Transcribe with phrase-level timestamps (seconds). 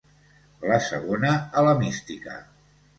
[0.71, 2.45] La segona a la mística.